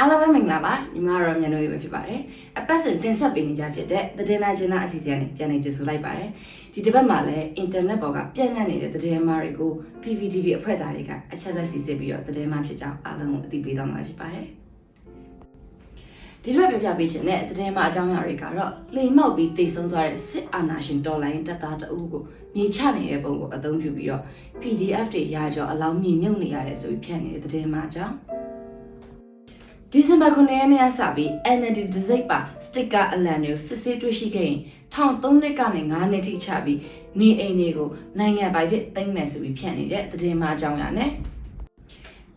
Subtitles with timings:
[0.00, 2.20] အားလုံးပဲမင်္ဂလာပါညီမရောမြန်တို့ရေပဲဖြစ်ပါတယ်
[2.58, 6.30] အပတ်စဉ်တင်ဆက်ပေးနေကြဖြစ်တဲ့သတင်းလာချင်းသားအစီအစဉ်နဲ့ပြန်လည်ကြိုဆိုလိုက်ပါတယ်
[6.74, 9.70] ဒီတစ်ပတ်မှာလည်းအင်တာနက်ပေါ်ကပြန့်နှံ့နေတဲ့သတင်းမားတွေကို
[10.02, 14.46] PVTV အဖွဲ့သားတွေကအချက်လက်စီစစ်ပြီးတော့သတင်းမားဖြစ်ကြောင်းအားလုံးကိုအသိပေးသွားမှာဖြစ်ပါတယ်
[16.42, 22.22] ဒီတစ်ပတ်ပြပြပေးခြင်းနဲ့သတင်းမားအကြောင်းအရာတွေကတော့လိမ်မောက်ပြီးတိတ်ဆုံးသွားတဲ့စစ်အာဏာရှင်တော်လိုင်းတပ်သားတအုပ်ကို
[22.54, 24.22] မြေချနေတဲ့ပုံကိုအသုံးပြုပြီးတော့
[24.60, 28.14] PDF တွေရာကျော်အလောင်းမြေမြုပ်နေရတယ်ဆိုပြီးဖြန့်နေတဲ့သတင်းမားအကြောင်း
[30.18, 34.58] ဒီဇင်ဘာ9ရက်နေ့ကစပြီး NLD ဒစိတ်ပါစတစ်ကာအလံတွေကိုစစ်ဆေးတွေ့ရှိခဲ့ရင်
[34.94, 36.80] 13နှစ်ကနေ9နှစ်ထိချပြီး
[37.18, 41.10] နေအိမ်တွေကိုနိုင်ငံပိုင်ဖြစ်သိမ်းမယ်ဆိုပြီးဖြန့်နေတဲ့သတင်းမှအကြောင်းအရာနဲ့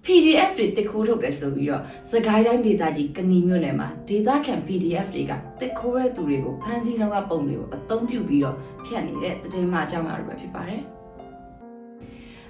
[0.06, 8.56] PDF တွေတစ်ခိုးထုတ်တယ်ဆိုပြီးတော့စကိုင်းတိုင်းဒေသကြီးကဏီမြို့နယ်မှာဒေသခံ PDF တွေကတစ်ခိုးတဲ့သူတွေကိုဖမ်းဆီးတော့ကပုံတွေကိုအသုံးပြုပြီးတော့
[8.86, 10.84] ဖြန့်နေတဲ့သတင်းမှအကြောင်းအရာတွေပဲဖြစ်ပါတယ်။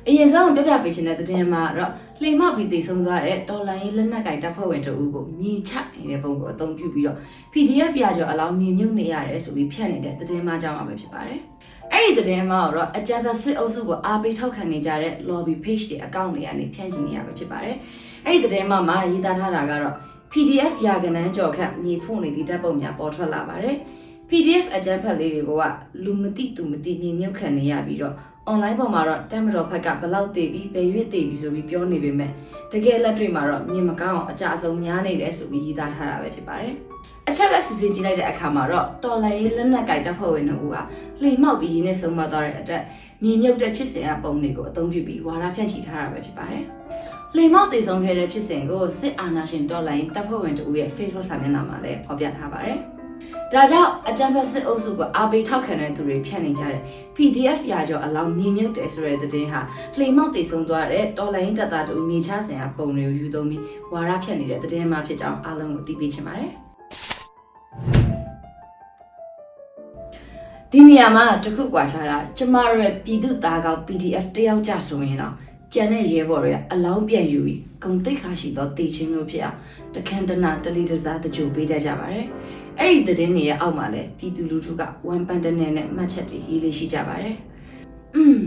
[0.07, 7.17] အရင်ဆုံးပြပြပေးခြင်းတဲ့သတင်းမှာတော့လှိမ်မောက်ပြီးတည်ဆုံသွားတဲ့တော်လိုင်းရေးလက်နက်ကင်တပ်ဖွဲ့ဝင်တို့ကိုမြေချနေတဲ့ပုံကိုအသုံးပြုပြီးတော့
[7.53, 11.39] PDF ရကျော်အလောင်းမြေမြုပ်နေရတယ်ဆိုပြီးဖြန့်နေတဲ့သတင်းမှအကြောင်းအရာပဲဖြစ်ပါတယ်။
[11.93, 17.75] အဲ့ဒီသတင်းမှာတော့အကြံဖတ်စစ်အုပ်စုကိုအားပေးထောက်ခံနေကြတဲ့ lobby page တွေအကောင့်တွေကနေဖြန့်ချီနေရပဲဖြစ်ပါတယ်။
[18.25, 19.95] အဲ့ဒီသတင်းမှာမှာရေးသားထားတာကတော့
[20.31, 23.77] PDF ရာကနန်းကြော်ခန့်မြေဖို့နေသည့်ဓာတ်ပုံများပေါ်ထွက်လာပါတယ်။
[24.31, 25.63] PDF အကြံဖတ်လေးတွေက
[26.03, 28.15] လူမသိသူမသိမြေမြုပ်ခံနေရပြီးတော့
[28.51, 32.31] online ပေါ်မှာတော့တက်မတော်ဖက်ကဘလောက်တည်ပြီးဘယ်ရွေ့တည်ပြီးဆိုပြီးပြောနေပေမဲ့
[32.71, 36.73] တကယ်လက်တွေ့မှာတော့မြင်မကောင်းအောင်အကြအဆုံးများနေတယ်ဆိုပြီးရေးသားထားတာပဲဖြစ်ပါတယ်။
[37.29, 40.75] အချက်လက်စစ်စစ်ကြည့်လိုက်တဲ့အခါမှာတော့တော်လိုင်းရေးလက်နက်ကိုင်တပ်ဖွဲ့ဝင်တို့က
[41.21, 42.83] လှိမ်မောက်ပြီးရင်းနဲ့ဆုံးမသွားတဲ့အတွက်
[43.23, 46.63] မြင်မြုပ်တဲ့ဖြစ်စဉ်အပုံတွေကိုအသုံးပြုပြီးဝါဒဖြန့်ချီထားတာပဲဖြစ်ပါတယ်။
[47.35, 52.79] လိမ်မောက်တည်ဆုံးခဲ့တဲ့ဖြစ်စဉ်ကိုစစ်အာဏာရှင်တော်လိုင်းတပ်ဖွဲ့ဝင်တို့ရဲ့ Facebook စာမျက်နှာမှာလည်းဖော်ပြထားပါတယ်။
[53.53, 56.81] ဒါကြောင့်အကြံဖက်စစ်အုပ်စုကအားပေးထောက်ခံတဲ့သူတွေဖြန့်နေကြတယ်
[57.15, 59.61] PDF ရာကျော်အလောင်းနေမြုပ်တယ်ဆိုတဲ့သတင်းဟာ
[59.97, 63.63] လှိမ်မောက်တည်ဆုံးသွားတဲ့တော်လိုင်းတပ်သားတို့မြေချဆင်ဟာပုံတွေကိုယူသုံးပြီး
[63.93, 66.51] ဝါရဖြန့်နေတဲ့သတင်းမှဖြစ်ကြောင်းအားလုံးကိုသိပေးချင်ပါတယ်
[70.71, 75.33] ဒီနေရာမှာတခုကွာခြားတာကျမတို့ရဲ့ပြည်သူသားကောင် PDF တယောက်ကြဆိုရင်တော့
[75.73, 79.57] ကျန်တဲ့ရဲဘော်တွေကအလောင်းပြန်ယူပြီးဂုံတိတ်ခါရှိသောတေချင်းမျိုးဖြစ်အောင်
[79.95, 82.25] တခန်းတနာတလီတစားတကြိုပေးတတ်ကြပါတယ်။
[82.79, 87.35] အဲ့ဒီသတင်းတွေရဲ့အောက်မှာလည်းပြည်သူလူထုကဝမ်ပန်တနယ်နဲ့မှတ်ချက်တွေရေးလေးရှိကြပါတယ်။
[88.15, 88.39] อืม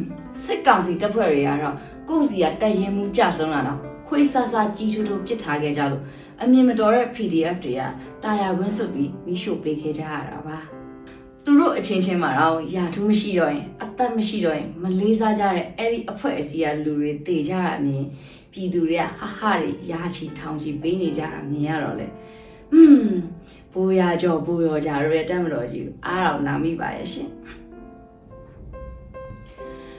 [0.44, 1.76] စစ်ကောင်စီတပ်ဖွဲ့တွေကတော့
[2.08, 6.02] ကိုယ့်စီကတိုက်ရင်မှုကြဆုံးလာတော့ခွေးဆဆကြီးထူးထူးပစ်ထားခဲ့ကြလို့
[6.42, 7.82] အမြင်မတော်တဲ့ PDF တွေက
[8.22, 10.58] တာယာခွင်းစွပ်ပြီးမိရှို့ပေးခဲ့ကြရတာပါ။
[11.46, 18.04] သူတို့အချင်းချင်းမှာတော့ယာထူးမရှိတော့ရင်အသက်မရှိတော့ရင်မလေးစားကြတဲ့အဲ့ဒီအဖွဲ့အစည်းကလူတွေတေကြတာမြင်
[18.52, 22.06] ပြည်သူတွေကဟာဟာတွေယာချီထောင်ချီပေးနေကြတာမြင်ရတော့လေ
[22.74, 23.20] ဟွန်း
[23.72, 27.30] ဘိုးရကြောဘိုးရောကြရဲတက်မတော်ကြီးအားတော့နာမိပါရဲ့ရှင်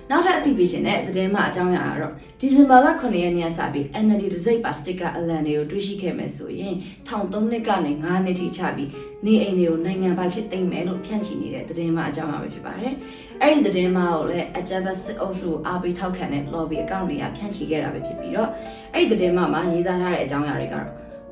[0.10, 6.74] နောက်ထပ်အသိပေးခြင်းနဲ့သတင်းမှအကြောင်းအရာကတော့ဒီဇင်ဘာလ9ရက်နေ့ကစပြီး NLD ဒစိတ်ပါစတစ်ကာအလံတွေကိုတွေ့ရှိခဲ့မယ်ဆိုရင်
[7.10, 8.90] 13နှစ်ကနေ9နှစ်ထိချပြီး
[9.26, 12.94] နေအိမ်တွေကိုနိုင်ငံပိုင်ဖြစ်သိမ်းမယ်လို့ဖြန့်ချီနေတဲ့သတင်းမှအကြောင်းအရာပဲဖြစ်ပါတယ်။
[13.42, 18.50] အဲ့ဒီသတင်းမှကိုလည်းအကြမ်းဖက်စစ်အုပ်စုကိုအားပေးထောက်ခံတဲ့ lobby အကောင့်တွေကဖြန့်ချီခဲ့တာပဲဖြစ်ပြီးတော့
[18.94, 20.88] အဲ့ဒီသတင်းမှမှာရေးသားထားတဲ့အကြောင်းအရာတွေကတော့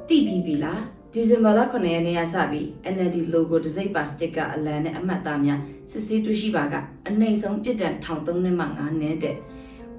[0.10, 0.81] တိပြီးပြီလား
[1.16, 5.59] ဒီဇင်ဘာလ9ရက်နေ့ကစပြီး NLD logo ဒစိတ်ပါစတစ်ကာအလံနဲ့အမှတ်အသားများ
[5.91, 6.74] စစ်ဆေးတွေ့ရှိပါက
[7.07, 9.35] အနှိမ့်ဆုံးပြစ်ဒဏ်13နှစ်မှ9နှစ်တဲ့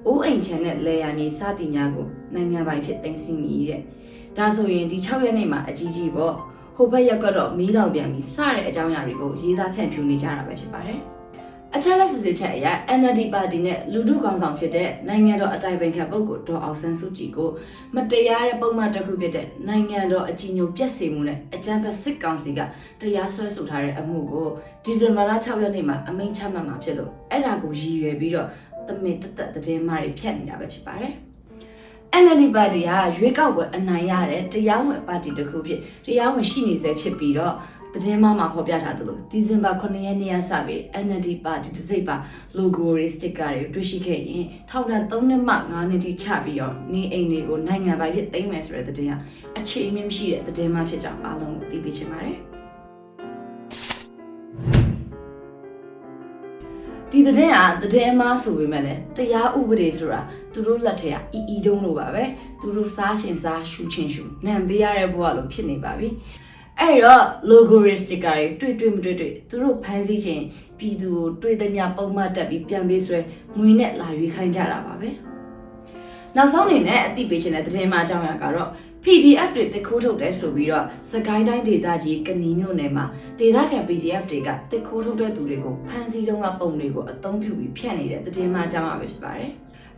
[0.06, 3.80] အိုးအိမ်ချန်တဲ့လေယာမြေစသည်များကိုနိုင်ငံပိုင်ဖြစ်သိမ်းဆည်းမိတဲ့
[4.36, 6.34] ဒါဆိုရင်ဒီ6ရက်နေ့မှာအကြီးကြီးပေါ့
[6.76, 11.00] ဟိုဘက်ရက်ကတော့မီးလောင်ပြန်ပြီးစတဲ့အကြောင်းအရာတွေကိုရေးသားဖြန့်ဖြူးနေကြတာပဲဖြစ်ပါတယ်
[11.76, 12.66] အချက်လက်စစ်စစ်ချက်အရ
[12.98, 17.50] NLD ပါတီနဲ့လူထုကောင်ဆောင်ဖြစ်တဲ့နိုင်ငံတော်အတိုင်ပင်ခံပုဂ္ဂိုလ်ဒေါ်အောင်ဆန်းစုကြည်ကို
[17.94, 22.60] မတရားတဲ့ပုံမှန်တစ်ခုဖြစ်တဲ့နိုင်ငံတော်အကြီးအကျယ်ပြက်စီမှုနဲ့အကြမ်းဖက်စစ်ကောင်စီက
[23.00, 24.48] တရားစွဲဆိုထားတဲ့အမှုကို
[24.84, 28.48] ဒီဇင်ဘာလ6ရက်နေ့မှာအမိန့်ချမှတ်မှာဖြစ်လို့အဲ့ဒါကိုရည်ရွယ်ပြီးတော့
[28.88, 31.14] တမင်တက်တက်သတင်းမှားတွေဖြတ်နေတာပဲဖြစ်ပါတယ်။
[32.22, 37.54] NLD ပါတီဟာရွေးကောက်ပွဲအနိုင်ရတဲ့တရားဝင်ပါတီတစ်ခုဖြစ်တရားဝင်ရှိနေစေဖြစ်ပြီးတော့
[37.94, 42.16] သတင်းမှမှာဖော်ပြထားသလိုဒီဇင်ဘာ9ရက်နေ့ကစပြီး NLD ပါတီတစ်စိပ်ပါ
[42.58, 49.16] logo တွေ sticker တွေတွေ့ရှိခဲ့ရင်ထောင်ဒဏ်3နှစ်မှ5နှစ်ထိချပြီးတော့နေအိမ်တွေကိုနိုင်ငံပိုင်ဖြစ်သိမ်းမယ်ဆိုတဲ့သတင်းဟာ
[49.58, 52.38] အခြေအမြင့်မရှိတဲ့သတင်းမှဖြစ်ကြောင်းအားလုံးကိုသိပေးချင်ပါတယ်
[57.10, 57.34] ဒီတဲ့
[57.82, 60.20] ကတဲ့မဆိုပေမဲ့လည်းတရားဥပဒေဆိုတာ
[60.52, 62.24] သူတို့လက်ထက်ကအီအီတုံးလိုပါပဲ
[62.60, 66.08] သူတို့စားရှင်စားရှူချင်းရှူနံပေးရတဲ့ဘဝလိုဖြစ်နေပါပြီ
[66.80, 70.44] အဲ့တော့ logo sticker တွေတွေ့တွေ့မတွေ့တွေ့သူတို့ဖမ်းဆီးခြင်း
[70.78, 73.18] ပြည်သူကိုတွေ့သမျှပုံမှန်တက်ပြီးပြန်ပေးဆွဲ
[73.58, 75.10] ငွေနဲ့လာရွေးခိုင်းကြတာပါပဲ
[76.36, 78.70] နောက်ဆုံးအနေနဲ့အသိပေးခြင်းတဲ့သတင်းမှအကြောင်းအရာကတော့
[79.04, 83.04] PDF တွေတစ်ခိုးထုတ်တယ်ဆိုပြီးတော့စကိုင်းတိုင်းဒေသကြီးကဏီမြို့နယ်မှာ
[83.38, 89.50] ဒေသခံ PDF တွေကတစ်ခိုးထုတ်တဲ့သူတွေကိုဖမ်းဆီးတုံးကပုံတွေကိုအသုံးပြုပြီးဖြန့်နေတဲ့သတင်းမှအကြောင်းအရာပဲဖြစ်ပါတယ်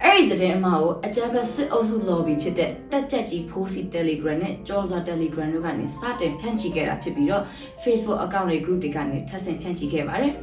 [0.04, 7.44] အဲ့ဒီသတင်းအမှားကိုအကြမ်းဖက်စစ်အုပ်စု lobby ဖြစ်တဲ့တက်ကြက်ကြီးဖိုးစီ Telegram နဲ့ကြော်စာ Telegram တို့ကနေစတင်ဖြန့်ချိခဲ့တာဖြစ်ပြီးတော့
[7.82, 10.34] Facebook account တွေ group တွေကနေထပ်ဆင့်ဖြန့်ချိခဲ့ပါတယ်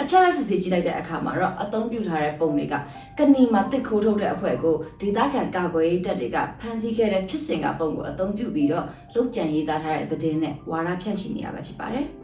[0.00, 2.74] အချက်အစစ်စစ်ကြည့်လိုက်တဲ့အခါမှာတော့အသုံးပြုထားတဲ့ပုံတွေက
[3.18, 12.21] ကဏီမှာတစ်ခိုးထုတ်တဲ့အဖွဲ့ကိုဒေသခံကာကွယ်ရေးတပ်တွေကဖမ်းဆီးခဲ့တဲ့ဖြစ်စဉ်ကပုံကိုအသုံးပြုပြီးတော့လုတ်ကြံရေးသားထားတဲ့သတင်းနဲ့ဝါဒဖြန့်ချိနေရပါဖြစ်ပါတယ်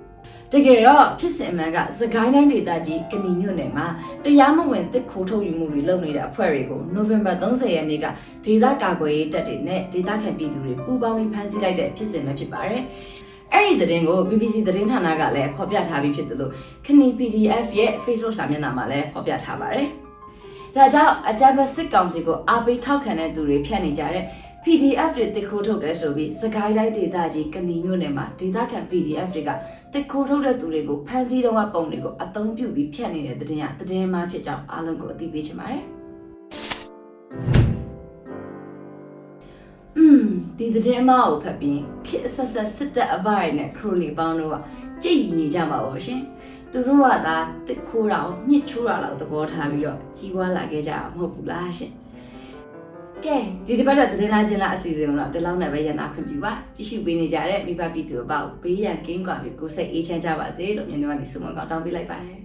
[0.52, 3.86] တကယ်တော့ဖြစ်စဉ်အမှန်ကစကိုင်းတိုင်းဒေသကြီးကဏီမြို့နယ်မှာ
[4.24, 8.06] တရားမဝင်တစ်ခိုးထုတ်ယူမှုတွေလုပ်နေတဲ့အဖွဲ့တွေကိုနိုဝင်ဘာ30ရက်နေ့က
[8.44, 12.82] ဒေသကာကွယ်ရေးတပ်တွေနဲ့ဒေသခံပြည်သူတွေပူးပေါင်းပြီးဖမ်းဆီးလိုက်တဲ့ဖြစ်စဉ်ပဲဖြစ်ပါတယ်။
[13.52, 16.50] အဲ့ဒီသတင်းကို BBC သတင်းဌာနကလည်းဖော်ပြထားပြီးဖြစ်သလို
[16.86, 19.86] ခဏီ PDF ရဲ့ Facebook စာမျက်နှာမှာလည်းဖော်ပြထားပါတယ်။
[20.74, 24.24] ဒါကြောင့်အကြမ်းဖက်စစ်ကောင်စီကိုအားပေးထောက်ခံတဲ့သူတွေဖြန့်နေကြတဲ့
[24.64, 29.50] PDF တွေတစ်ခိုးထုတ်တယ်ဆိုပြီးစကိုင်းတိုင်းဒေသကြီးကဏီမြို့နယ်မှာဒေသခံ PDF တွေက
[29.92, 35.82] တစ်ခိုးထုတ်တဲ့သူတွေကိုဖမ်းဆီးတော့ကပုံတွေကိုအသုံးပြုပြီးဖြန့်နေတဲ့သတင်းကသတင်းမှဖြစ်ကြောင်းအားလုံးကိုအသိပေးချင်ပါတယ်။
[39.96, 40.24] อืม
[40.58, 44.56] ဒီသတင်းအမကိုဖတ်ပြီးခစ်အဆက်ဆက်စစ်တပ်အပိုင်နဲ့ခရိုနီပေါင်းတို့က
[45.02, 46.20] ကြည်ရီနေကြပါဘောရှင်။
[46.72, 51.92] သူတို့ကသာတစ်ခိုးတာကိုညှစ်ချိုးတာလောက်သဘောထားပြီးတော့ကြီးပွားလာခဲ့ကြတာမဟုတ်ဘူးလားရှင်။
[53.26, 53.36] ကဲ
[53.66, 62.38] ဒီတစ်ပတ်တော့သတင်းလာခြင်းလားအစီအစဉ်ကိုတော့ဒီလောက်နဲ့ပဲရနာခွင့်ပြုပါကြည့်ရှုပေးနေကြတဲ့မိဘပြည်သူအပေါင်းဘေးရန်ကင်းကွာပြီးကိုယ်စိတ်အေးချမ်းကြပါစေလို့မြင်တော့နေဆုမကောင်းတောင်းပေးလိုက်ပါတယ်